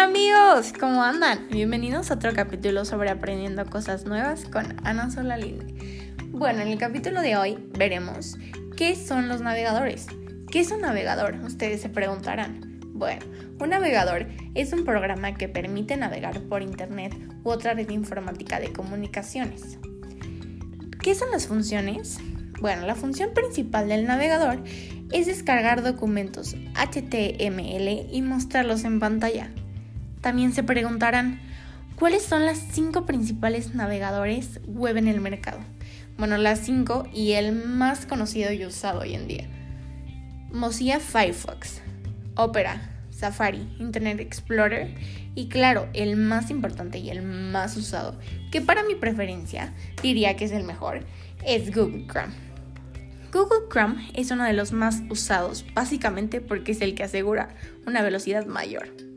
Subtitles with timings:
[0.00, 1.48] amigos, ¿cómo andan?
[1.50, 6.08] Bienvenidos a otro capítulo sobre aprendiendo cosas nuevas con Ana Solalinde.
[6.28, 8.38] Bueno, en el capítulo de hoy veremos
[8.78, 10.06] qué son los navegadores.
[10.50, 11.34] ¿Qué es un navegador?
[11.44, 12.80] Ustedes se preguntarán.
[12.94, 13.26] Bueno,
[13.60, 17.14] un navegador es un programa que permite navegar por Internet
[17.44, 19.76] u otra red informática de comunicaciones.
[21.02, 22.18] ¿Qué son las funciones?
[22.58, 24.64] Bueno, la función principal del navegador
[25.12, 29.50] es descargar documentos HTML y mostrarlos en pantalla.
[30.20, 31.40] También se preguntarán,
[31.96, 35.58] ¿cuáles son las cinco principales navegadores web en el mercado?
[36.18, 39.48] Bueno, las cinco y el más conocido y usado hoy en día.
[40.52, 41.80] Mozilla Firefox,
[42.34, 44.94] Opera, Safari, Internet Explorer
[45.34, 48.18] y claro, el más importante y el más usado,
[48.50, 51.04] que para mi preferencia diría que es el mejor,
[51.46, 52.34] es Google Chrome.
[53.32, 57.54] Google Chrome es uno de los más usados, básicamente porque es el que asegura
[57.86, 59.09] una velocidad mayor.